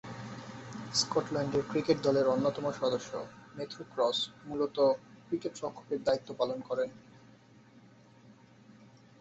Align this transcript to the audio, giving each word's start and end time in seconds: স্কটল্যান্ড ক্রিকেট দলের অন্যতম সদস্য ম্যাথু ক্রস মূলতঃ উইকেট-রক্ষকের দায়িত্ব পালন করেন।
স্কটল্যান্ড 0.93 1.53
ক্রিকেট 1.69 1.97
দলের 2.03 2.25
অন্যতম 2.27 2.65
সদস্য 2.71 3.11
ম্যাথু 3.55 3.81
ক্রস 3.93 4.17
মূলতঃ 4.45 4.79
উইকেট-রক্ষকের 5.31 5.99
দায়িত্ব 6.03 6.29
পালন 6.33 6.59
করেন। 6.61 6.89